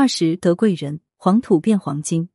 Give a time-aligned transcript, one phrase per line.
[0.00, 2.28] 二十得贵人，黄土变黄金，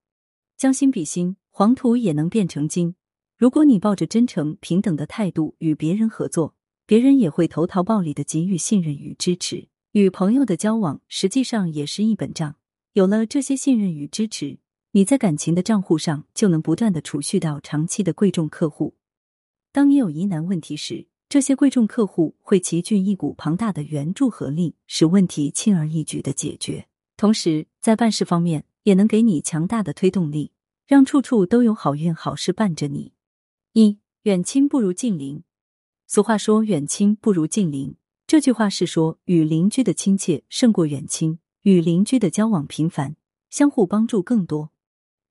[0.57, 2.95] 将心比心，黄土也能变成金。
[3.37, 6.55] 如果你抱着真诚平等的态度与别人合作，
[6.85, 9.69] 别人也会投桃报李的给予信任与支持。
[9.93, 12.57] 与朋友的交往实际上也是一本账，
[12.91, 14.59] 有了这些信任与支持，
[14.91, 18.95] 你在感情的账户上就能不断的储蓄到长期的贵重客户。
[19.71, 26.89] 当你有疑难问题时，这些贵重客户会齐聚一股庞大的援助合力，使问题轻而易举的解决。
[27.23, 30.51] 同时，在办事方面也能给你强大的推动力，
[30.85, 33.13] 让处处都有好运好事伴着你。
[33.71, 35.41] 一远亲不如近邻。
[36.05, 37.95] 俗话说“远亲不如近邻”，
[38.27, 43.15] 这句话是说与邻居的亲切胜过远亲，与邻居的交往频繁，
[43.49, 44.71] 相互帮助更多。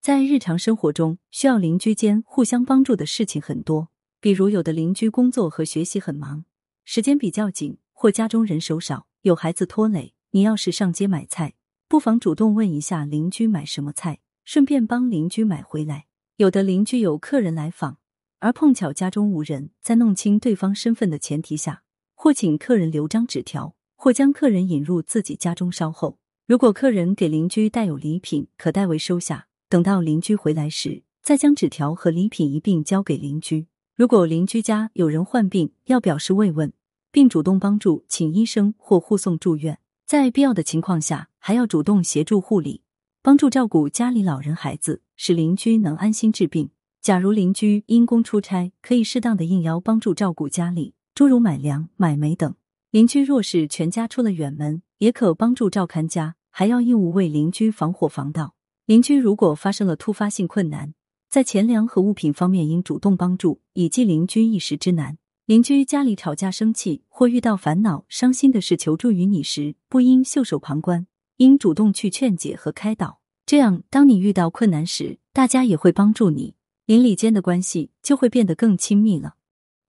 [0.01, 6.47] 在日常生活中，需要邻居间互相帮助的事情很多，比如有的邻居工作和学习很忙，
[6.87, 11.52] 时间比较紧，或家中人手少，有孩子拖累，你要是上街买菜。
[11.92, 16.06] 不妨主动问一下邻居买什么菜，顺便帮邻居买回来。
[16.37, 17.99] 有的邻居有客人来访，
[18.38, 21.82] 而碰巧家中无人，在弄清对方身份的前提下，
[22.15, 26.18] 或请客人留张纸条，或将客人引入自己家中稍后。
[26.46, 33.66] 如果客人给邻居带有礼品，可代为收下，等到邻居回来时，再将纸条和礼品一并交给邻居。
[33.95, 36.73] 如果邻居家有人患病，要表示慰问，
[37.10, 39.79] 并主动帮助请医生或护送住院。
[40.07, 42.83] 在必要的情况下，还要主动协助护理，
[43.23, 46.71] 帮助照顾家里老人孩子，使邻居能安心治病。
[47.01, 52.55] 假如邻居因公出差，可以适当的应邀帮助照顾家里，诸如买粮、买煤等。
[52.91, 58.55] 邻居若是全家出了远门，也可帮助照看家，还要义务为邻居防火防盗。
[58.85, 60.93] 邻居如果发生了突发性困难，
[61.30, 65.17] 在钱粮和物品方面应主动帮助，以济邻居一时之难。
[65.47, 73.21] 邻居家里吵架、生气或遇到烦恼、伤心的事求助于你时，不应袖手旁观，应主动去劝解和开导。
[73.44, 76.54] 这样，当你遇到困难时，大家也会帮助你，
[76.87, 79.34] 邻里间的关系就会变得更亲密了。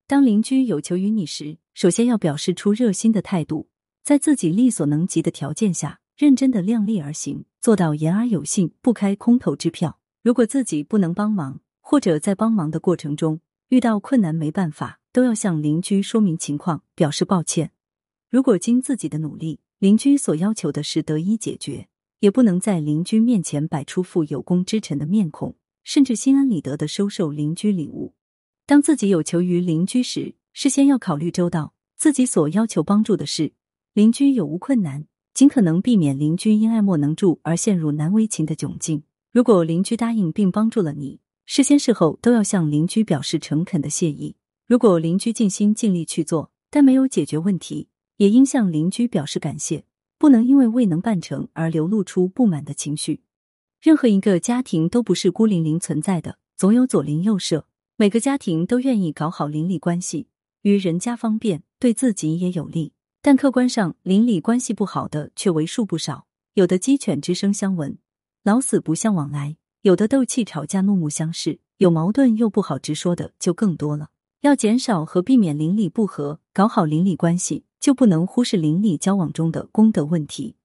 [0.08, 3.70] 当邻居有求于你时，首先要表示出热心的态度，
[4.04, 10.00] 在自己力所能及的条件下，认真的量力而行，做到言而有信，不开空头支票。
[10.24, 13.40] 如果自己不能帮忙，或者在帮忙的过程中
[13.74, 15.00] 遇到困难没办法。
[15.12, 17.72] 都要向邻居说明情况，表示抱歉。
[18.30, 21.88] 如果经自己的努力，邻居所要求的事得以解决，
[22.20, 28.14] 也不能在邻居面前摆出副有功之臣的面孔，甚至心安理得的收受邻居礼物。
[28.66, 33.54] 当自己有求于邻居时，事先要考虑周到，自己所要求帮助的事，
[33.94, 35.06] 邻居有无困难，
[35.36, 39.04] 尽可能避免邻居因爱莫能助而陷入难为情的窘境。
[39.32, 44.36] 如果邻居答应并帮助了你，事先事后都要向邻居表示诚恳的谢意。
[44.66, 49.86] 如果邻居尽心尽力去做，但没有解决问题，也应向邻居表示感谢，
[50.18, 53.22] 不能因为未能办成而流露出不满的情绪。
[53.82, 57.68] 任何一个家庭都不是孤零零存在的，总有左邻右舍。
[57.98, 60.28] 每个家庭都愿意搞好邻里关系，
[60.62, 62.94] 于人家方便，对自己也有利。
[63.22, 66.26] 但客观上，邻里关系不好的却为数不少。
[66.56, 67.98] 有的鸡犬之声相闻，
[68.44, 74.12] 老死不相往来；有的斗气吵架，怒目相视；有矛盾又不好直说的，就更多了。
[74.40, 80.56] 要减少和避免邻里不和，搞好邻里关系，就不能忽视邻里交往中的公德问题。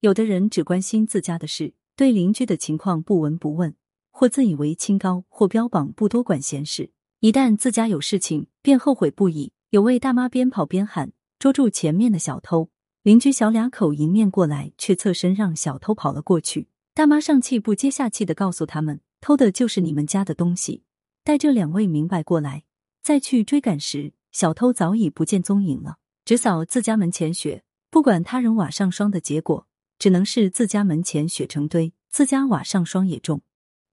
[0.00, 3.76] 有的人只关心自家的事，对邻居的情况不闻不问，
[4.10, 6.90] 或自以为清高，或标榜不多管闲事。
[7.20, 9.52] 一旦自家有事情，便后悔不已。
[9.70, 12.70] 有位大妈边跑边喊：“捉住前面的小偷！”
[13.04, 16.66] 邻居小两口迎面过来，却侧身让小偷跑了过去。
[16.96, 20.82] 大妈上气不接下气的告诉他们：“偷的就是你们家的东西。”
[21.22, 22.64] 待这两位明白过来。
[23.02, 25.98] 再去追赶时，小偷早已不见踪影了。
[26.24, 29.66] 只扫自家门前雪，不管他人瓦上霜的结果，
[29.98, 33.42] 只能是自家门前雪成堆，自家瓦上霜也重。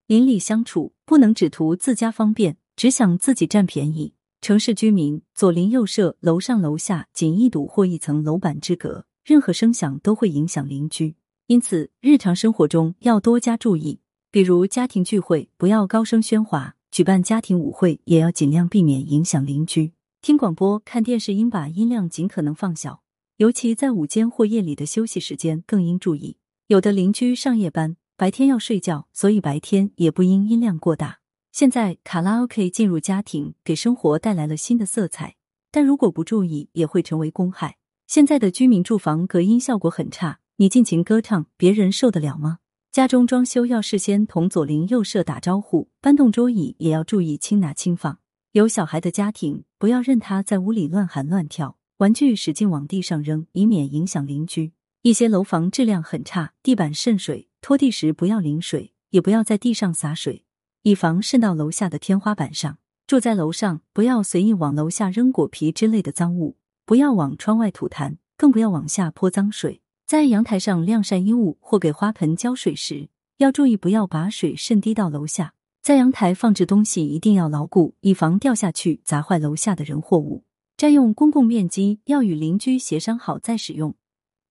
[0.07, 4.13] 邻里相处不能只图自家方便，只想自己占便宜。
[4.39, 11.17] 城市居民左邻右舍、楼上楼下仅一堵或一层楼板之隔，任何声响都会影响邻居。
[11.47, 13.99] 因此，日常生活中要多加注意，
[14.31, 16.75] 比如家庭聚会不要高声喧哗。
[16.89, 19.93] 举办家庭舞会也要尽量避免影响邻居。
[20.21, 23.01] 听广播、看电视应把音量尽可能放小，
[23.37, 26.37] 尤其在午间或夜里的休息时间更应注意。
[26.67, 31.19] 有的邻居上夜班，白天要睡觉，所以白天也不应音量过大。
[31.51, 35.35] 现在卡拉 OK 进入家庭，给生活带来了新的色彩，
[35.71, 37.77] 但如果不注意，也会成为公害。
[38.05, 42.59] 现在的居民住房隔音效果很差，你尽情歌唱，别人受得了吗？
[42.89, 48.19] 家中装修要事先同左邻右舍打招呼，搬动桌椅也要注意轻拿轻放。
[48.53, 54.71] 有小孩的家庭，不要任他在屋里乱喊乱跳，玩具使劲往地上扔，以免影响邻居。
[55.01, 60.45] 一些楼房质量很差，地板渗水，拖地时不要淋水，也不要在地上洒水，
[60.83, 62.77] 以防渗到楼下的天花板上。
[63.05, 66.55] 住在楼上，不要随意往楼下扔果皮之类的脏物，
[66.85, 69.81] 不要往窗外吐痰，更不要往下泼脏水。
[70.05, 75.53] 在阳台上晾晒衣物或给花盆浇水时，要注意不要把水渗滴到楼下。
[75.81, 80.43] 在阳台放置东西一定要牢固，以防掉下去砸坏楼下的人或物。
[80.77, 83.95] 占用公共面积要与邻居协商好再使用。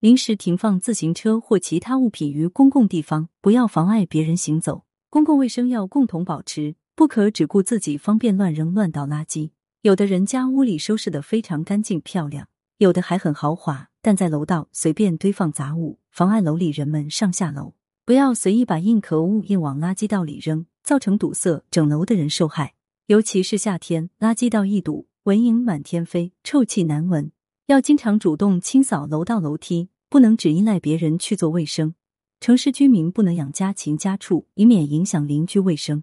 [0.01, 4.85] 临时停放自行车或其他物品于公共地方，不要妨碍别人行走。
[5.11, 6.75] 公共卫生要共同保持。
[6.95, 9.53] 不可只顾自己方便乱扔乱倒垃圾。
[9.81, 17.75] 有的人家屋里收拾的非常干净漂亮，有的还很豪华，但在楼道随便堆放杂物，妨碍楼里人们上下楼。
[18.05, 22.75] 不要随意把硬壳物硬往垃圾道里扔，造成堵塞，整楼的人受害。
[23.07, 27.31] 尤其是夏天，垃圾道一堵，蚊蝇满天飞，臭气难闻。
[27.67, 31.95] 要经常主动清扫楼道楼梯，不能只依赖别人去做卫生。
[32.41, 36.03] 城市居民不能养家禽家畜，以免影响邻居卫生。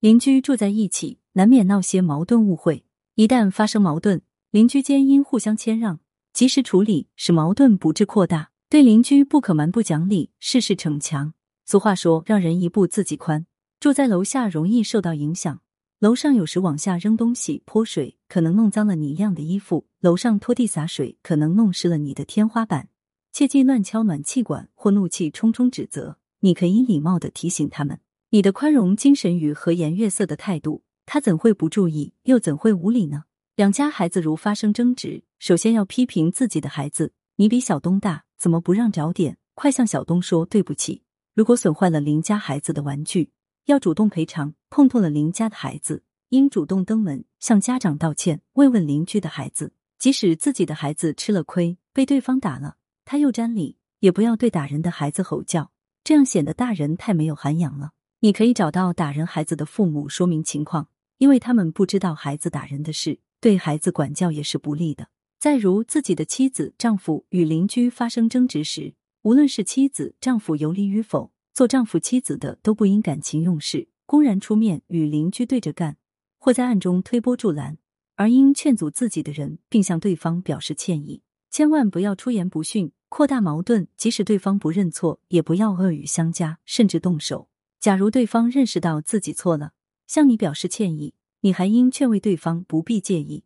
[0.00, 2.86] 邻居住在一起，难免闹些矛盾误会。
[3.14, 6.00] 一旦发生矛盾，邻居间应互相谦让，
[6.36, 8.50] 及时处理，使矛盾不致扩大。
[8.68, 11.32] 对邻居不可蛮不讲理，事事逞强。
[11.64, 13.46] 俗话说：“让人一步自己宽。”
[13.80, 15.62] 住在楼下容易受到影响。
[15.98, 22.90] 楼上有时往下扔东西、泼水，可能弄脏了你晾的衣服；楼上拖地洒水，可能弄湿了你的天花板。
[23.32, 26.18] 切忌乱敲暖气管或怒气冲冲指责。
[26.40, 28.00] 你可以礼貌的提醒他们。
[28.28, 33.24] 你的宽容精神与和颜悦色的态度，他怎会不注意，又怎会无礼呢？
[33.56, 39.38] 两家孩子如发生争执，首先要批评自己的孩子：“你比小东大，怎么不让着点？
[39.54, 43.30] 快向小东说对不起。”如果损坏了邻家孩子的玩具，
[43.64, 49.72] 要主动赔偿；碰痛了邻家的孩子，应主动登门向家长道歉，慰问邻居的孩子。
[49.98, 52.76] 即使自己的孩子吃了亏，被对方打了，
[53.06, 55.70] 他又沾理，也不要对打人的孩子吼叫，
[56.04, 57.92] 这样显得大人太没有涵养了。
[58.20, 65.06] 你可以找到打人孩子的父母说明情况，因为他们不知道孩子打人的事，对孩子管教也是不利的。
[65.38, 75.96] 再如自己的妻子、丈夫与邻居发生争执时，无论是妻子、丈夫有理与否，做丈夫、妻子的都不应感情用事，公然出面与邻居对着干，
[76.38, 77.78] 或在暗中推波助澜，
[78.16, 81.22] 而应劝阻自己的人，并向对方表示歉意。
[81.48, 83.86] 千万不要出言不逊，扩大矛盾。
[83.96, 87.48] 即使对方不认错，也不要恶语相加，甚至动手。
[87.78, 89.70] 假如对方认识到自己错了，
[90.08, 91.14] 向你表示歉意，
[91.46, 93.44] 你还应劝慰对方不必介意。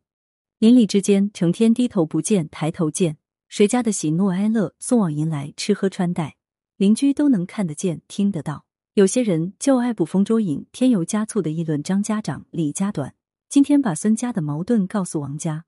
[0.58, 6.36] 邻里之间成天低头不见抬头见，谁家的喜怒哀乐、送往迎来、吃喝穿戴，
[6.78, 8.64] 邻居都能看得见、听得到。
[8.94, 13.14] 有些人就爱捕风捉影、添油加醋的议论张家长、李家短，
[13.50, 15.66] 今天把孙家的矛盾告诉王家，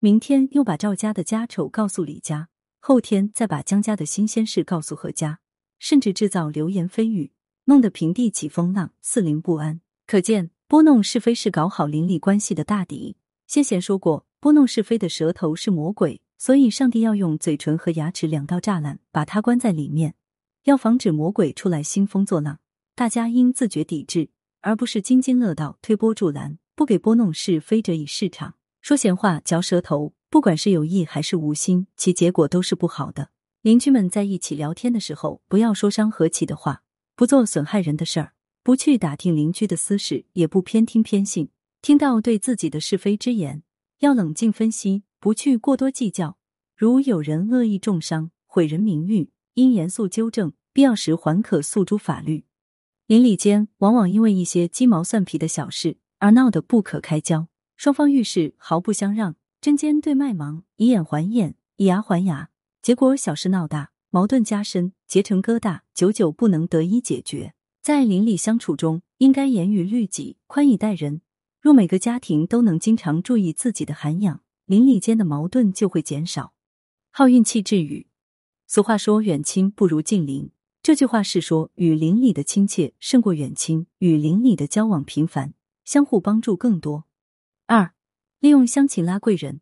[0.00, 2.48] 明天又把赵家的家丑告诉李家，
[2.80, 5.38] 后天再把江家的新鲜事告诉何家，
[5.78, 7.30] 甚至制造流言蜚语。
[7.66, 9.80] 弄得平地起风浪，四邻不安。
[10.08, 13.16] 可见拨弄是非是搞好邻里关系的大敌。
[13.46, 20.14] 先贤说过，拨弄是非的舌头是魔鬼，所以上帝要用嘴唇和牙齿两道栅栏把它关在里面，
[20.64, 22.58] 要防止魔鬼出来兴风作浪。
[22.94, 24.28] 大家应自觉抵制，
[24.60, 28.56] 而不是津津乐道、推波助澜，不给拨弄是非者以市场。
[28.82, 33.30] 说闲话、嚼舌头，不管是有意还是无心，其结果都是不好的。
[33.62, 36.82] 邻居们在一起聊天的时候，不要说伤和气的话。
[37.16, 38.34] 不做损害人的事儿，
[38.68, 41.48] 不去打听邻居的私事，也不偏听偏信。
[41.80, 43.62] 听到对自己的是非之言，
[44.00, 46.36] 要冷静分析，不去过多计较。
[46.76, 52.44] 如有人恶意重伤、毁人名誉，应严肃纠正，必要时还可诉诸法律。
[53.06, 57.48] 邻里间往往因为一些鸡毛蒜皮的小事而闹得不可开交，
[57.78, 62.50] 双方遇事毫不相让，针尖对麦芒，以眼还眼，以牙还牙，
[62.82, 63.92] 结果小事闹大。
[64.10, 67.54] 矛盾加深，结成疙瘩，久久不能得以解决。
[67.80, 71.22] 在邻里相处中，应该严于律己，宽以待人。
[71.60, 76.52] 若每个家庭都能经常注意自己的涵养，邻里间的矛盾就会减少。
[77.10, 78.06] 好运气治愈。
[78.66, 80.50] 俗话说：“远亲不如近邻。”
[80.82, 85.54] 这句话是说，与邻里的亲切胜过远亲，与邻里的交往频繁，
[85.84, 87.04] 相互帮助更多。
[87.66, 87.92] 二，
[88.38, 89.60] 利用乡情拉贵人。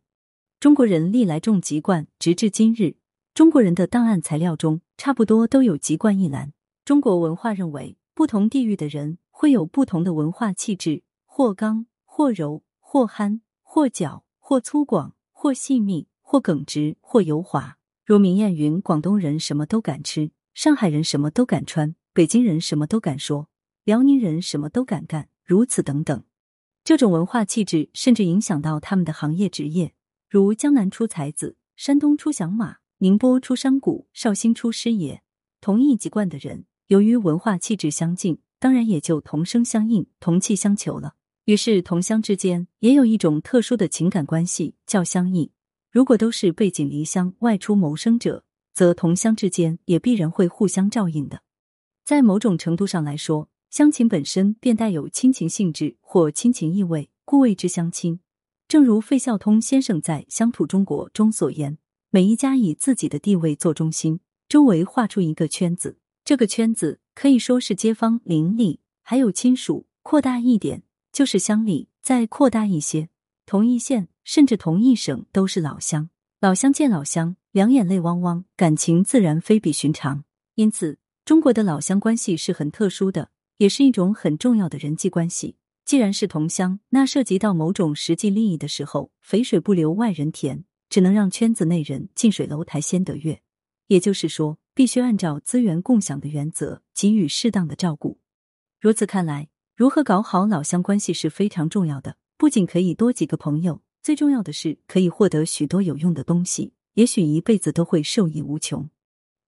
[0.60, 2.96] 中国人历来重籍贯，直至今日。
[3.32, 6.52] 中国人的档案材料中，差不多都有籍贯一栏。
[6.84, 17.76] 中国文化认为，不同地域的人会有不同的文化气质，或刚，或柔，或憨，或狡，或粗犷，或细密，或耿直，或油滑。
[18.06, 23.50] 如名谚云：“广东人什么都敢吃，上海人什么都敢穿，北京人什么都敢说，
[23.84, 26.24] 辽宁人什么都敢干。”如此等等。
[26.82, 29.92] 这种文化气质甚至影响到他们的行业职业，
[30.26, 32.78] 如江南出才子，山东出响马。
[32.96, 35.22] 宁波出商贾，绍兴出师爷。
[35.60, 41.14] 同一籍贯的人，由于文化气质相近，当然也就同声相应、同气相求了。
[41.46, 45.50] 于是，同乡之间也有一种特殊的情感关系，叫乡义。
[45.90, 51.42] 如果都是背井离乡外出谋生者，则同乡之间也必然会互相照应的。
[52.04, 58.20] 在某种程度上来说，乡情本身便带有亲情性质或亲情意味，故谓之乡亲。
[58.68, 61.78] 正如费孝通先生在《乡土中国》中所言
[62.10, 69.86] ：“每一家以自己的地位做中心，周围画出一个圈子，这个圈子可以说是街坊邻里，还有亲属。
[70.02, 73.08] 扩大一点。”就是乡里，再扩大一些，
[73.46, 76.10] 同一县甚至同一省都是老乡。
[76.40, 80.24] 老乡见老乡，两眼泪汪汪，感情自然非比寻常。
[80.56, 85.54] 因此，中国的老乡关系是很特殊的，也是一种很重要的人际关系。
[85.84, 93.40] 既然是同乡，那涉及到某种实际利益的时候，肥水不流外人田，只能让圈子内人近水楼台先得月。
[93.86, 98.20] 也就是说，必须按照资源共享的原则，给予适当的照顾。
[98.78, 99.48] 如此看来。
[99.74, 108.88] 如何搞好老乡关系是非常重要的，不仅可以多几个朋友，最重要的是可以获得许多有用的东西，也许一辈子都会受益无穷。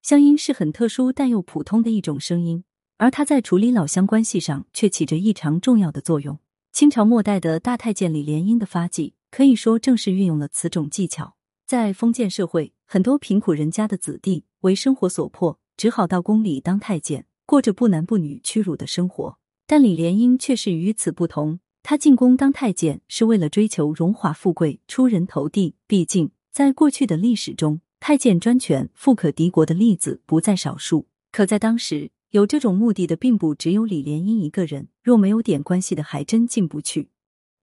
[0.02, 2.64] 乡音是很特殊但又普通的一种声音，
[2.98, 6.38] 而它在处理老乡关系上却起着异常重要的作用。
[6.72, 11.36] 清朝末代的大太监李莲英的发迹，可以说正是运用了此种技巧。
[11.66, 19.36] 在封建社会，很多贫苦人家的子弟为生活所迫，只好到宫里当太监，过着不男不女、屈辱的生活。
[19.66, 25.74] 但李莲英却是与此不同，他进宫当太监是为了追求荣华富贵、出人头地。
[25.86, 31.08] 毕竟，在过去的历史中，太监专权、富可敌国的例子不在少数。
[31.30, 37.10] 可在当时，有这种目的的并不只有李莲英一个人，若没有点关系的，还真进不去。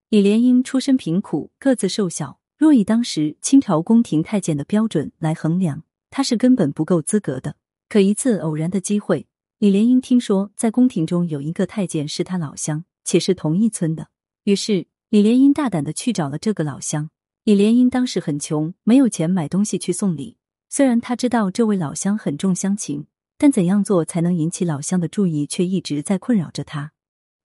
[0.09, 7.57] 李莲英出身贫苦，个子瘦小，若以当时清朝宫廷太监的标准来衡量，他是根本不够资格的。
[7.89, 9.27] 可一次偶然的机会。
[9.57, 14.09] 李莲英听说在宫廷中有一个太监是他老乡，且是同一村的，
[14.43, 17.09] 于是李莲英大胆的去找了这个老乡。
[17.45, 20.37] 李莲英当时很穷，没有钱买东西去送礼。
[20.69, 23.07] 虽然他知道这位老乡很重乡情，
[23.37, 26.91] 但怎样做才能引起老乡的注意，却一直在困扰着他。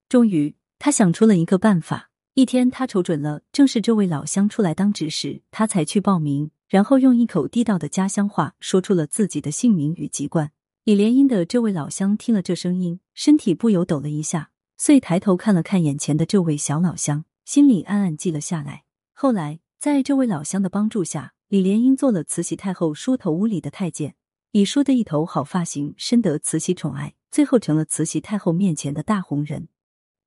[0.09, 2.10] 终于，他想出了一个办法。
[2.41, 10.51] 一天，他瞅准了正是这位老乡出来当值时，他才去报名，然后用一口地道的家乡话说出了自己的姓名与籍贯。
[10.85, 18.85] 李莲英的这位老乡听了这声音，身体不由抖了一下，遂抬头看了看眼前的这位小老乡，心里暗暗记了下来。
[19.13, 24.15] 后来，在这位老乡的帮助下，李莲英做了慈禧太后梳头屋里的太监，
[24.53, 29.69] 以梳的一头好发型，深得慈禧宠爱，最后成了慈禧太后面前的大红人。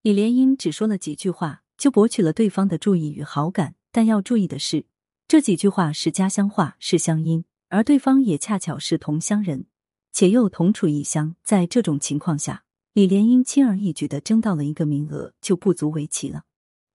[0.03, 3.75] 李莲英只说了几句话，就博取了对方的注意与好感。
[3.91, 4.85] 但要注意的是，
[5.27, 9.65] 这几句话是家乡话，是乡音，而对方也恰巧是同乡人。
[10.13, 12.63] 且又同处异乡，在这种情况下，
[12.93, 16.43] 李莲英轻而易举的争到了一个名额，就不足为奇了。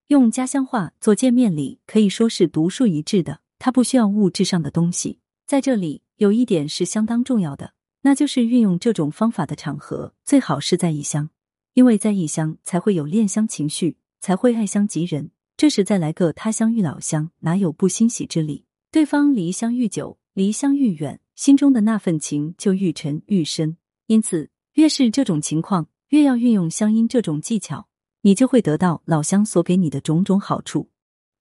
[0.07, 3.41] 用家乡话做见面礼，可以说是独树一帜的。
[3.59, 5.19] 他不需要物质上的东西。
[5.47, 11.29] 在这里，有一点是相当重要的，那就是运用这种方法的场合，最好是在异乡，
[11.75, 15.31] 因为在异乡才会有恋乡情绪，才会爱乡及人。
[15.57, 18.65] 这时再来个他乡遇老乡，哪有不欣喜之理？
[18.91, 21.21] 对方离乡愈久，离乡愈远。
[21.35, 27.87] 心中的那份情就愈沉愈深，因此越是这种情况，越要运用乡音这种技巧，
[28.23, 30.91] 你就会得到老乡所给你的种种好处。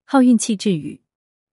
[0.05, 1.01] 好运气之语，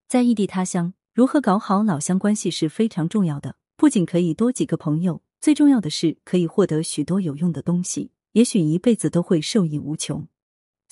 [0.09, 3.57] 在异地他乡，如何搞好老乡关系是非常重要的。
[3.77, 10.29] 不仅可以多几个朋友，最重要的是可以获得许多有用的东西，也许一辈子都会受益无穷。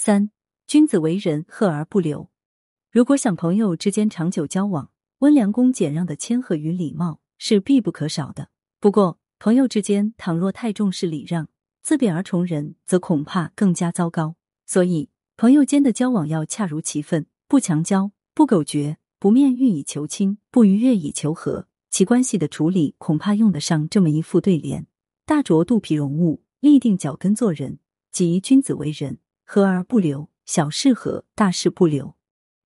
[0.05, 0.33] 三，
[0.67, 2.29] 君子为人，和而不留。
[2.91, 7.21] 如果想朋友之间长久交往，温良恭俭让的谦和与礼貌。
[7.39, 8.49] 是必不可少的。
[8.81, 11.47] 不过，朋友之间倘若太重视礼让，
[11.85, 14.35] 自贬而崇人，则恐怕更加糟糕。
[14.67, 21.69] 所以，朋友间的交往要恰如其分，不强交，不苟绝，不面欲以求亲，不逾越以求和。
[21.91, 24.85] 其关系的处理，恐怕用得上这么一副对联：
[25.25, 27.79] 大着肚皮容物，立定脚跟做人，
[28.11, 29.19] 即君子为人，
[29.53, 32.17] 和而不留；小事和，大事不留。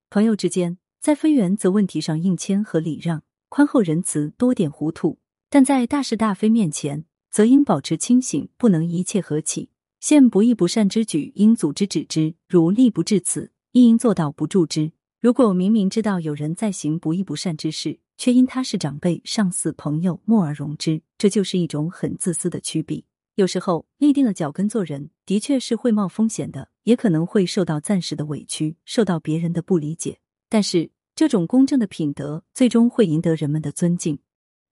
[0.09, 3.25] 朋友之间，在非原则问题上应谦和礼让。
[3.49, 5.19] 宽厚仁慈，多点糊涂；
[5.50, 9.71] 但在大是大非面前，则应保持清醒，不能一切和气。
[9.99, 14.93] 现不义不善之举，应组织止之；如力不至此，亦应做到不助之。
[15.21, 23.07] 如果明明知道有人在行不义不善之事，却因他是长辈、上司、朋友，默而容之，这就是一种很自私的趋避。
[23.35, 30.19] 有时候立定了脚跟做人，的确是会冒风险的，也可能会受到暂时的委屈，受到别人的不理解。
[30.49, 30.90] 但是。
[31.19, 34.19] 这种公正的品德，最终会赢得人们的尊敬。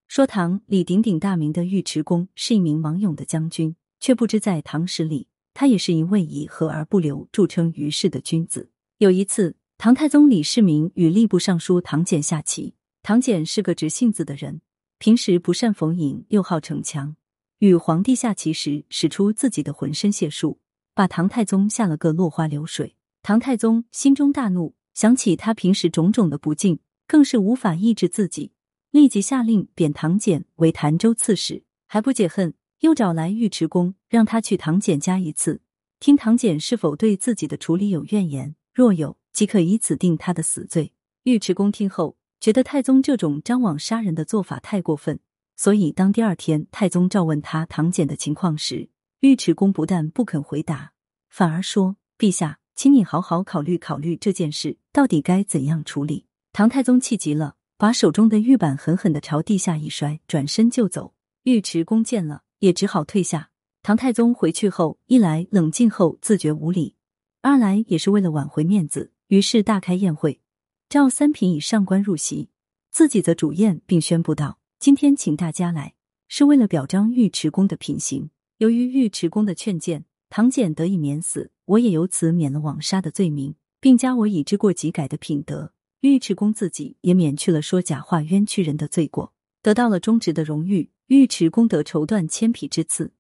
[0.09, 8.69] 说唐李鼎鼎大名的尉迟恭是一名芒勇的将军，却不知在唐史里，他也是一位以和而不流著称于世的君子。
[8.99, 12.75] 有一次，唐太宗李世民与吏部尚书唐俭下棋。
[13.03, 14.61] 唐俭是个直性子的人，
[14.99, 17.17] 平时不善逢迎，又好逞强。
[17.61, 20.59] 与皇帝下棋时，使出自己的浑身解数，
[20.95, 22.97] 把唐太宗吓了个落花流水。
[23.23, 28.53] 唐太宗心中大怒，想起他平时种种的不敬，更是无法抑制自己，
[28.91, 31.65] 立即下令贬唐俭为潭州刺史。
[31.87, 35.61] 还不解恨，又找来尉迟恭，让他去唐俭家一次，
[36.01, 38.55] 听唐俭是否对自己的处理有怨言。
[38.73, 40.93] 若有，即可以此定他的死罪。
[41.25, 45.19] 尉迟恭听后，觉得太宗这种张网杀人的做法太过分。
[45.57, 48.91] 所以，当第二天太宗召问他唐俭的情况时，
[49.25, 50.93] 尉迟恭不但不肯回答，
[51.31, 61.15] 反而说：“陛下，请你好好考虑考虑这件事到底该怎样处理。”唐太宗气急了，把手中的玉板狠狠的朝地下一摔，转身就走。
[61.45, 63.49] 尉迟恭见了，也只好退下。
[63.83, 66.95] 唐太宗回去后，一来冷静后自觉无礼，
[67.41, 70.43] 二来也是为了挽回面子，于是大开宴会，
[70.91, 72.51] 召三品以上官入席，
[72.91, 74.59] 自己则主宴，并宣布道。
[74.79, 75.95] 今天请大家来，
[76.29, 78.29] 是为了表彰尉迟恭的品行。
[78.59, 85.73] 由于尉迟恭的劝谏，唐俭得以免死，我也由此免了枉杀的罪名，并加我已知过即改的品德。
[86.03, 90.91] 尉迟恭自己也免去了说假话冤屈人的罪过，得到了忠直的荣誉。
[91.09, 93.13] 尉迟恭得绸缎千匹之赐。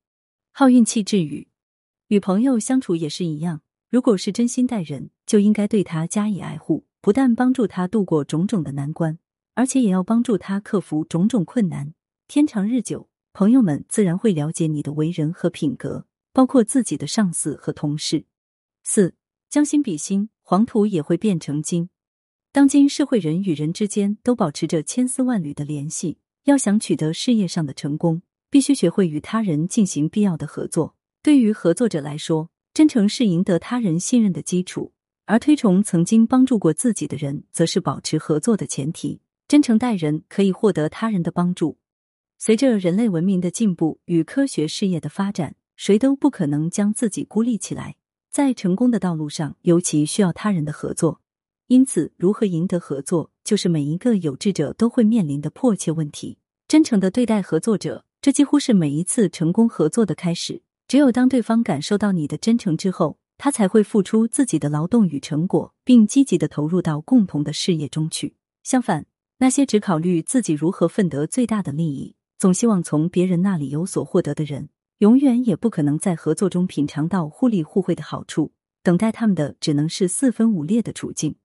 [0.52, 1.48] 好运气至语，
[2.08, 9.18] 与朋友相处也是一样，如果是真心待人，就应该对他加以爱护，不但帮助他度过种种的难关。
[9.54, 11.94] 而且也要帮助他克服种种困难。
[12.26, 18.26] 天长日久，朋友们自然会了解你的为人和品格，包括自己的上司和同事。
[18.84, 19.16] 四
[19.50, 21.90] 将心比心，黄土也会变成金。
[22.52, 26.18] 当今社会，人与人之间都保持着千丝万缕的联系。
[26.44, 30.94] 要想取得事业上的成功，必须学会与他人进行必要的合作。
[31.20, 34.92] 对于合作者来说，真诚是赢得他人信任的基础，
[35.24, 39.20] 而推崇曾经帮助过自己的人，则是保持合作的前提。
[39.48, 41.78] 真诚待人可以获得他人的帮助。
[42.38, 47.97] 随着人类文明的进步与科学事业的发展，谁都不可能将自己孤立起来，
[48.31, 51.20] 在成功的道路上，尤其需要他人的合作。
[51.68, 56.38] 因此，如何赢得合作，就是每一个有志者都会面临的迫切问题。
[56.68, 60.62] 真诚的对待合作者，这几乎是每一次成功合作的开始。
[60.87, 68.37] 只有当对方感受到你的真诚之后，他才会付出自己的劳动与成果，并积极的投入到共同的事业中去。
[68.62, 69.07] 相反，
[69.38, 78.52] 那些只考虑自己如何分得最大的利益，总希望从别人那里有所获得的人，永远也不可能在合作中品尝到互利互惠的好处。
[78.83, 81.37] 等待他们的只能是四分五裂的处境。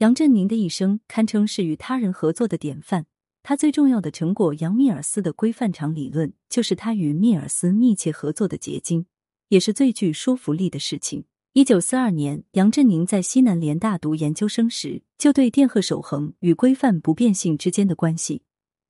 [0.00, 3.06] 杨振宁的一生堪称是与他人合作的典范。
[3.42, 9.06] 他最重要的成果——杨密尔斯的规范场理论，就是他与密尔斯密切合作的结晶，
[9.48, 11.24] 也是最具说服力的事情。
[11.54, 18.42] 一九四二年，杨振宁在西南联大读研究生时，就对电荷守恒与规范不变性之间的关系，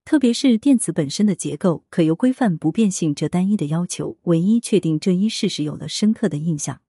[0.05, 6.83] 特别是电磁本身的结构可由规范不变性这单一的要求唯一确定这一事实，有了深刻的印象。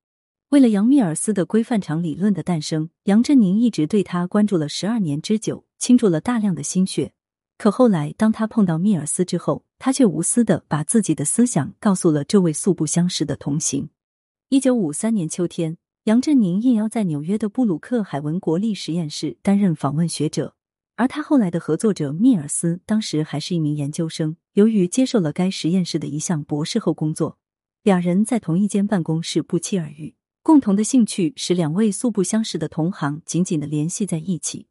[0.49, 7.13] 为了杨密尔斯的规范场理论的诞生，杨振宁一直对他关注了十二年之久，倾注了大量的心血。
[7.57, 13.87] 可后来，当他碰到密尔斯之后，他却无私的把自己的思想告诉了这位素不相识的同行。
[14.49, 20.53] 一九五三年秋天，杨振宁应邀在纽约的布鲁克海文国立实验室担任访问学者，
[20.95, 24.37] 而他后来的合作者密尔斯当时还是一名研究生。
[24.53, 27.37] 由于接受了该实验室的一项博士后工作，
[27.83, 30.15] 两人在同一间办公室不期而遇。
[30.41, 34.67] 共同的兴趣使两位素不相识的同行紧紧的联系在一起。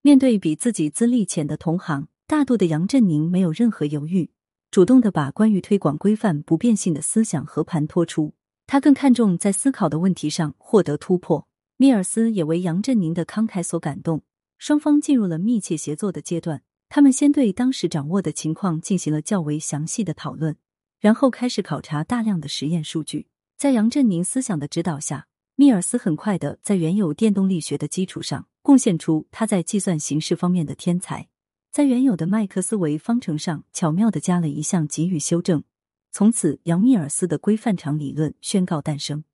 [0.00, 4.30] 面对比自己资历浅的同行，大度的杨振宁没有任何犹豫，
[4.70, 8.34] 主动的把关于推广规范不变性的思想和盘托出。
[8.66, 11.48] 他更看重在思考的问题上获得突破。
[11.76, 14.22] 米尔斯也为杨振宁的慷慨所感动，
[14.58, 16.62] 双方进入了密切协作的阶段。
[16.90, 20.56] 他们先对当时掌握的情况进行了较为详细的讨论，
[21.00, 23.26] 然后开始考察大量的实验数据。
[23.58, 31.28] 在杨振宁思想的指导下，密尔斯很快的在原有电动力学的基础上，贡献出他在计算形式方面的天才，
[31.70, 35.62] 在原有的麦克斯韦方程上巧妙的加了一项给予修正。
[36.10, 39.24] 从此，杨密尔斯的规范场理论宣告诞生。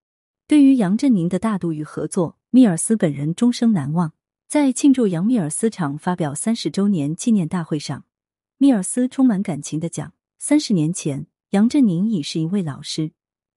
[0.49, 4.13] 对于杨振宁的大度与合作，密尔斯本人终生难忘。
[4.55, 8.05] 在庆祝杨密尔斯厂发表三十周年纪念大会上，
[8.57, 13.11] 密尔斯充满感情的讲：“三十年前，杨振宁已是一位老师，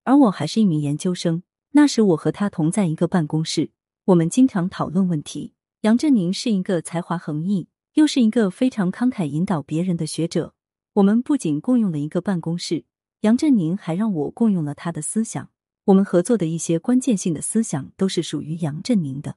[0.05, 1.43] 而我还是一名研究生。
[1.73, 3.69] 那时，我和他同在一个办公室，
[4.05, 5.53] 我们经常讨论问题。
[5.81, 10.55] 杨振宁是一个才华横溢，又是一个非常慷慨引导别人的学者。”
[10.93, 12.85] 我们不仅共用了一个办公室，
[13.21, 15.51] 杨振宁还让我共用了他的思想。
[15.85, 19.35] 我们合作的一些关键性的思想都是属于杨振宁的。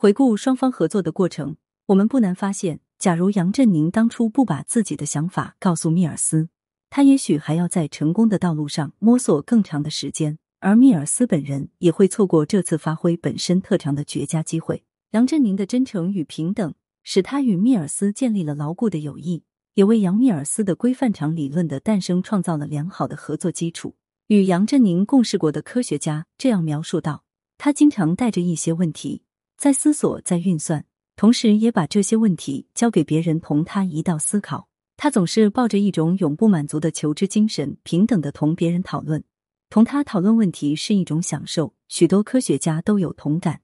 [0.00, 1.56] 回顾双方合作的过程，
[1.86, 6.50] 我们不难发现，假如杨振宁当初不把自己的想法告诉密尔斯，
[6.88, 14.84] 他也许还要在成功的道路上摸索更长的时间，而密尔斯本人也会错过这次发挥本身特长的绝佳机会。
[15.10, 19.42] 杨振宁的真诚与平等，使他与密尔斯建立了牢固的友谊。
[19.74, 23.96] 也为杨密尔斯的规范场理论的诞生创造了良好的合作基础。
[24.28, 27.24] 与杨振宁共事过的科学家这样描述道
[27.58, 29.22] ：“他经常带着一些问题，
[29.58, 30.84] 在思索，在运算，
[31.16, 34.68] 同时也把这些问题交给别人同他一道思考。
[34.96, 39.24] 他总是抱着一种永不满足的求知精神，平等的同别人讨论。
[39.68, 41.74] 同他讨论问题是一种享受。
[41.88, 43.62] 许多科学家都有同感。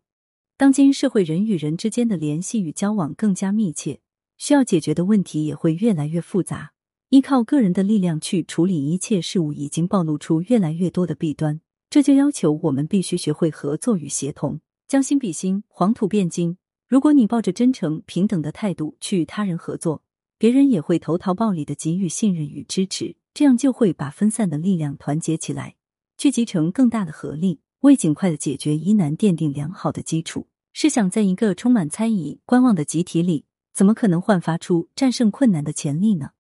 [0.57, 4.01] 当今社会，人与人之间的联系与交往更加密切。”
[4.37, 6.73] 需要解决的问题也会越来越复杂，
[7.11, 11.61] 依靠个人的力量去处理一切事物，已经暴露出越来越多的弊端。
[11.89, 16.57] 这就要求我们必须学会合作与协同，将心比心，黄土变金。
[16.87, 20.03] 如果你抱着真诚平等的态度去与他人合作，
[20.39, 25.75] 别人也会投桃报李的给予信任与支持，这样就会把分散的力量团结起来，
[26.17, 30.47] 聚集成更大的合力，为尽快的解决疑难奠定良好的基础。
[30.73, 33.47] 试想，在一个充满猜疑、观望的集体里。
[33.73, 36.31] 怎么可能焕发出战胜困难的潜力呢？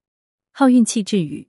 [0.52, 1.48] 好运气治愈，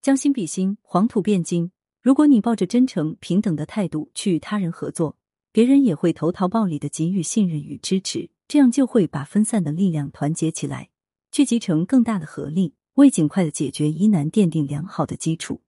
[0.00, 1.70] 将心比心，黄土变金。
[2.00, 5.17] 如果你抱着真诚平等的态度去与他人合作，
[5.58, 10.88] 别人也会投桃报李的给予信任与支持，这样就会把分散的力量团结起来，
[11.32, 15.60] 聚集成更大的合力，为尽快的解决疑难奠定良好的基础。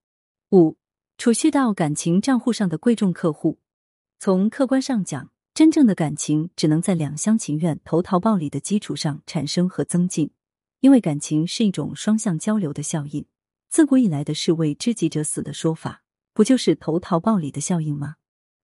[0.52, 0.76] 五，
[1.18, 3.58] 储蓄到感情账户上的贵重客户，
[4.20, 5.32] 从客观上讲。
[5.54, 10.30] 真正的感情只能在两厢情愿、投桃报李的基础上产生和增进，
[10.78, 13.26] 因为感情是一种双向交流的效应。
[13.68, 18.14] 自古以来的是为知己者死的说法，不就是投桃报李的效应吗？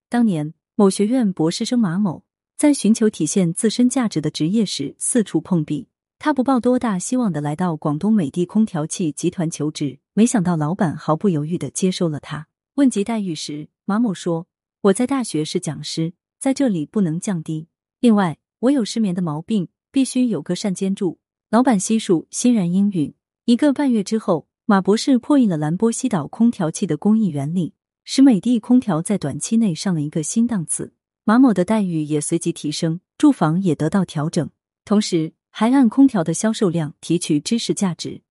[0.09, 2.23] 当年某学院博士生马某
[2.59, 12.49] 在寻求体现自身价值的职业时四处碰壁，他不抱多大希望的来到广东美的空调器集团求职，没想到老板毫不犹豫的接收了他。
[12.75, 14.49] 问及待遇时，马某说
[14.83, 17.69] ：“我在大学是讲师。”在这里不能降低。
[18.01, 21.19] 另外，我有失眠的毛病，必须有个善监助。
[21.49, 23.15] 老板悉数欣然应允。
[23.47, 27.73] 一个半月之后，马博士破译了兰波西岛空调器的工艺原理，
[28.09, 30.95] 使美的空调在短期内上了一个新档次。
[31.25, 34.49] 马某的待遇也随即提升，住房也得到调整，
[34.85, 38.23] 同时还按空调的销售量提取知识价值。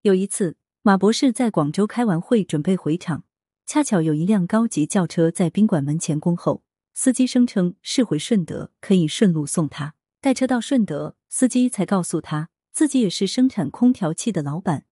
[0.00, 3.24] 有一次，马博士在广州开完会，准备回厂，
[3.66, 6.62] 恰巧有一辆高级轿车在宾馆门前恭候。
[6.94, 9.94] 司机声称是回顺德，可以顺路送他。
[10.22, 14.86] 带车到顺德，司机才告诉他自己也是生产空调器的老板。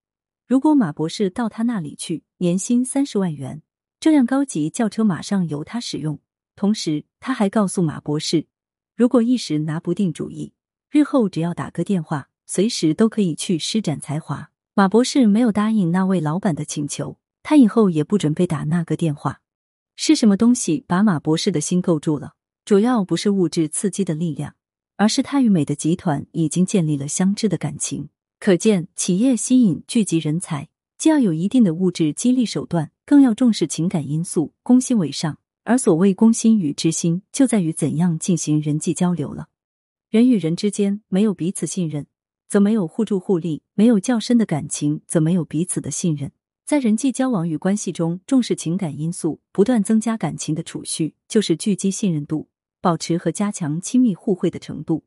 [0.46, 3.62] 如果马博士到他那里去，年薪三十万元，
[4.06, 6.20] 这辆高级轿车马上由他使用。
[6.54, 8.46] 同时，他还告诉马博士，
[8.94, 10.52] 如果一时拿不定主意，
[10.92, 14.52] 日后只要打个电话，随时都可以去施展才华。
[14.74, 19.40] 马博士没有答应那位老板的请求，他以后也不准备打那个电话。
[19.96, 22.34] 是什么东西把马博士的心构筑了？
[22.64, 24.54] 主要不是物质刺激的力量，
[24.94, 28.10] 而是他与美的集团已经建立了相知的感情。
[28.38, 35.38] 可见，企业吸引聚集人才，既要有一定的物质激励手段，更要重视情感因素，攻心为上。
[35.62, 39.48] 而所谓攻心与知心，就在于怎样进行人际交流了。
[40.10, 42.06] 人与人之间没有彼此信任，
[42.48, 46.32] 则没有互助互利；没有较深的感情，则没有彼此的信任。
[46.64, 52.48] 在人际交往与关系中，重视情感因素，不断增加感情的储蓄，就是聚积信任度，
[52.80, 55.04] 保持和加强亲密互惠的程度。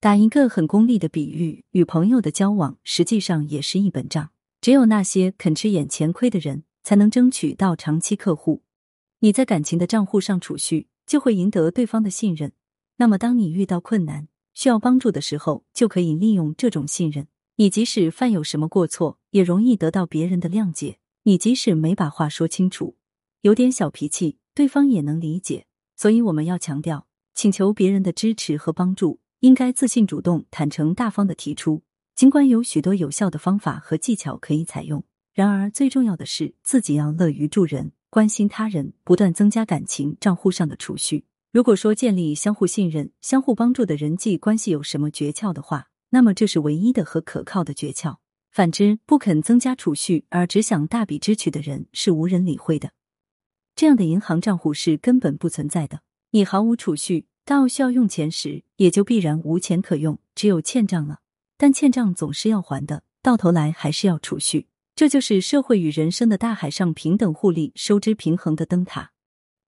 [0.00, 4.30] 打一个很功利的比喻，与朋友的交往实际上也是一本账。
[4.60, 8.62] 只有那些肯吃眼前亏的人，才能争取到长期客户。
[9.20, 12.52] 你在感情的账户上储蓄，就会赢得对方的信任。
[12.96, 17.28] 那么，当你遇到困难需要帮助的时候，就可以利用这种信任。
[17.56, 20.98] 你即使犯有什么过错，也容易得到别人的谅解。
[21.24, 22.96] 你即使没把话说清楚，
[23.42, 25.66] 有点小脾气，对方也能理解。
[25.96, 31.82] 所以我们要强调，请求别人的支持和帮助，应该自信、主动、坦诚、大方的提出。
[32.16, 41.24] 尽管有许多有效的方法和技巧可以采用，然而最重要的是自己要乐于助人，关心他人，不断增加感情账户上的储蓄。
[41.50, 48.16] 如果说建立相互信任、相互帮助的人际关系有什么诀窍的话，那么这是唯一的和可靠的诀窍。
[48.50, 52.90] 反之，不肯增加储蓄而只想大笔支取的人是无人理会的。
[53.74, 56.00] 这样的银行账户是根本不存在的。
[56.32, 61.20] 你毫无储蓄，到需要用钱时，也就必然无钱可用，只有欠账了。
[61.56, 64.66] 但欠账总是要还的，到头来还是要储蓄。
[65.02, 69.10] 这就是社会与人生的大海上平等互利、收支平衡的灯塔。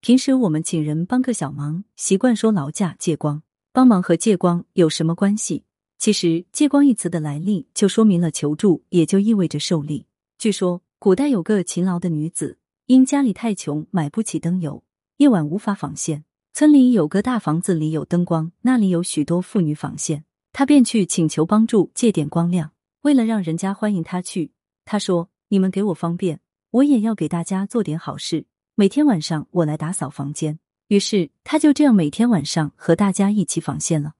[0.01, 3.43] 平时我们请人帮个小忙，习惯说劳驾借光，
[3.73, 5.65] 帮忙和借光有什么关系？
[5.99, 10.07] 其实“借光”一词的来历就说明了求助，也就意味着受力。
[10.39, 14.85] 据说古代有个勤劳的女子，因家里太穷，买不起灯油，
[15.17, 16.25] 夜晚无法纺线。
[16.53, 22.71] 村里有个大房子里有灯光，那里有许多妇女纺线，她便去请求帮助借点光亮。
[23.03, 24.53] 为了让人家欢迎她去，
[24.85, 28.47] 他说：“你们给我方便，我也要给大家做点好事。
[28.75, 34.15] 每天晚上我来打扫房间。”于是他就这样每天晚上和大家一起纺线了。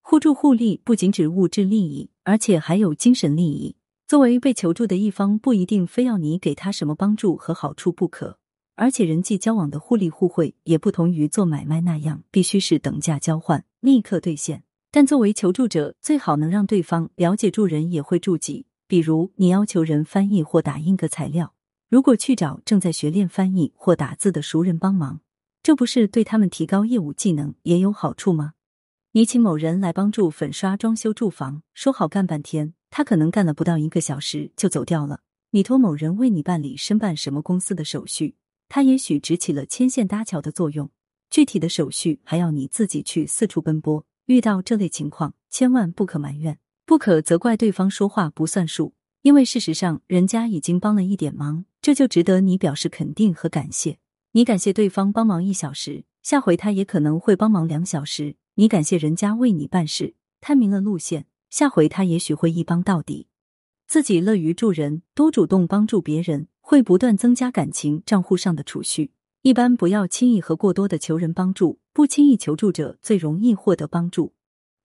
[0.00, 3.76] 互助互利不仅指物质利益，而且还有精神利益。
[4.06, 8.38] 作为被求助的一方，不一定非要你给他什么帮助和好处不可。
[8.74, 14.62] 而且人际交往的互利互惠也不同于做买卖那样，必须是等价交换，立刻兑现。
[14.90, 18.64] 但作为求助者，最好能让对方了解助人也会助己。
[18.88, 21.54] 比如，你要求人翻译或打印个材料，
[21.90, 25.20] 如果去找正在学练翻译或打字的熟人帮忙，
[25.62, 28.54] 这不是对他们提高业务技能也有好处吗？
[29.12, 35.20] 你请某人来帮助粉刷装修住房，说好干半天，他可能干了不到一个小时就走掉了。
[35.50, 38.36] 你托某人为你办理申办什么公司的手续，
[38.70, 40.90] 他也许只起了牵线搭桥的作用，
[41.28, 44.06] 具体的手续还要你自己去四处奔波。
[44.26, 53.98] 遇到这类情况，千万不可埋怨，不可责怪对方说话不算数，因为事实上人家已经帮了一点忙，这就值得你表示肯定和感谢。
[54.32, 58.36] 你感谢对方帮忙一小时，下回他也可能会帮忙两小时。
[58.54, 63.26] 你感谢人家为你办事，摊明了路线，下回他也许会一帮到底。
[63.86, 69.10] 自己乐于助人，多主动帮助别人，会不断增加感情账户上的储蓄。
[69.42, 74.32] 一般不要轻易和过多的求人帮助，不轻易求助者最容易获得帮助。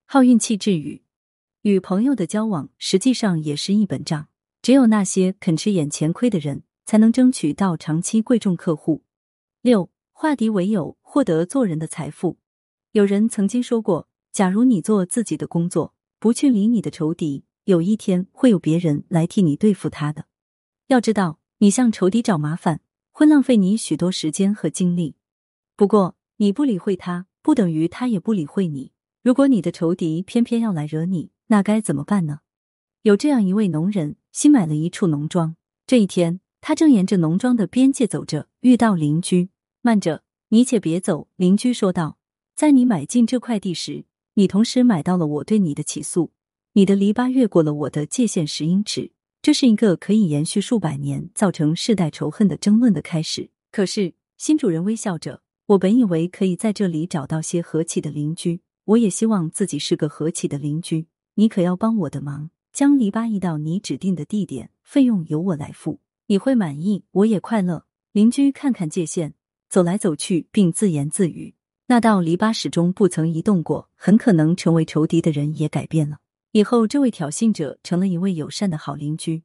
[0.06, 1.02] 好运气治愈，
[1.64, 4.28] 与朋友的交往实际上也是一本账。
[4.62, 9.04] 只有那些肯吃眼前亏的人，才能争取到长期贵重客户。
[9.62, 12.38] 六化敌为友，获得做人的财富。
[12.92, 20.26] 有人曾经说过：“假如你做自己的工作，不去理你的仇敌，有一天会有别人来替你对付他的。”
[20.88, 25.16] 要知道，你向仇敌找麻烦，会浪费你许多时间和精力。
[25.78, 28.92] 不过，你不理会他，不等于他也不理会你。
[29.22, 32.40] 如果你的仇敌偏偏要来惹你，那该怎么办呢？
[33.04, 35.56] 有这样一位农人，新买了一处农庄。
[35.86, 39.50] 这一天，他正沿着农庄的边界走着，遇到邻居。
[39.82, 41.28] 慢着，你且别走。
[41.36, 42.18] 邻居说道。
[42.56, 46.32] 在你买进这块地时，你同时买到了我对你的起诉。
[46.74, 53.50] 你的篱笆越过了我的界限十英尺，这是一个可以延续数百年、造成世代仇恨的争论的开始。
[53.72, 61.08] 可是新主人微笑着，我本以为可以在这里找到些和气的邻居，我也希望自己是个和气的邻居。
[61.36, 67.86] 你可要帮我的忙，将篱笆移到你指定的地点，费用由我来付，你会满意，我也快乐。
[68.12, 69.34] 邻居看看界限，
[69.68, 71.56] 走来走去，并自言自语。
[71.88, 76.20] 那道篱笆始终不曾移动过，很可能成为仇敌的人也改变了。
[76.52, 79.42] 以后，这位挑衅者成了一位友善的好邻居。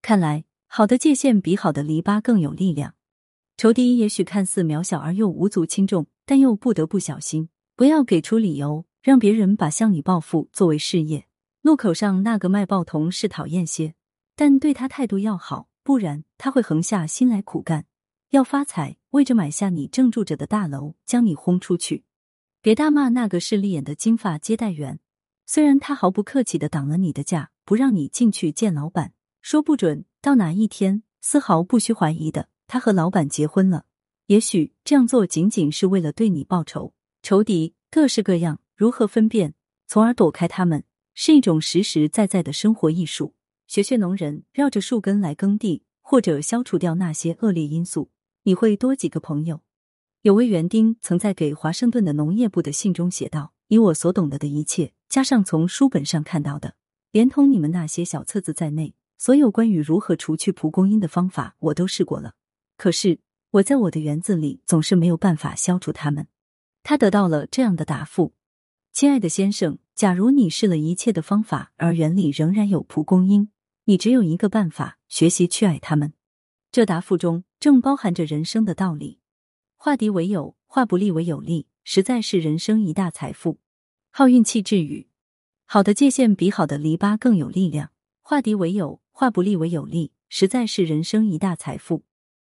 [0.00, 2.94] 看来，好的界限比好的篱笆更有力量。
[3.58, 11.28] 仇敌也许看似渺小而又无足轻重，但又不得不小心，不要给出理由让别人把向你报复作为事业。
[11.62, 13.94] 路口上那个卖报童是讨厌些，
[14.36, 17.86] 但对他态度要好，不然他会横下心来苦干。
[18.32, 22.04] 要发财，为着买下你正住着的大楼，将你轰出去。
[22.60, 25.00] 别大骂那个势利眼的金发接待员，
[25.46, 33.86] 虽然他毫不客气的挡了你的架，不让你进去见老板，说不准到哪一天，丝毫不需怀疑的，他和老板结婚了。
[34.26, 36.92] 也许这样做仅仅是为了对你报仇。
[37.22, 39.54] 仇敌各式各样，如何分辨，
[39.88, 43.34] 从而躲开他们，是一种实实在在的生活艺术。
[43.66, 48.12] 学学农人，绕着树根来耕地，或者消除掉那些恶劣因素。
[48.44, 49.62] 你会多几个朋友。
[50.22, 56.76] 有位园丁曾在给华盛顿的农业部的信中写道：“以我所懂得的一切，加上从书本上看到的，
[57.10, 62.34] 连同你们那些小册子在内，所有关于如何除去蒲公英的方法，我都试过了。
[62.76, 63.18] 可是
[63.50, 66.28] 我在我的园子里总是没有办法消除它们。”
[66.84, 68.32] 他得到了这样的答复
[69.00, 73.48] ：“亲爱的先生，假如你试了一切的方法，而园里仍然有蒲公英，
[73.84, 76.14] 你只有一个办法：学习去爱它们。”
[76.72, 79.20] 这答复中正包含着人生的道理。
[79.76, 83.60] 化敌为友，化不利为有利，实在是人生一大财富。
[84.10, 85.06] 好运气治愈，
[85.64, 87.92] 好的界限比好的篱笆更有力量。
[88.20, 92.02] 化敌为友，化不利为有利，实在是人生一大财富。